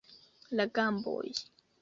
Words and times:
La 0.59 0.65
gamboj. 0.79 1.31